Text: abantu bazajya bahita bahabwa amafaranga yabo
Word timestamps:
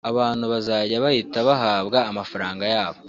abantu 0.09 0.45
bazajya 0.53 0.97
bahita 1.05 1.37
bahabwa 1.47 1.97
amafaranga 2.11 2.65
yabo 2.75 2.99